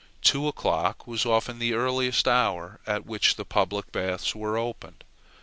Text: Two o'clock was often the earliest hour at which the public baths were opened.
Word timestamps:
Two 0.23 0.47
o'clock 0.47 1.05
was 1.05 1.27
often 1.27 1.59
the 1.59 1.75
earliest 1.75 2.27
hour 2.27 2.79
at 2.87 3.05
which 3.05 3.35
the 3.35 3.45
public 3.45 3.91
baths 3.91 4.33
were 4.33 4.57
opened. 4.57 5.03